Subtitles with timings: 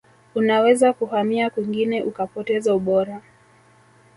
[0.35, 3.21] unaweza kuhamia kwingine ukapoteza ubora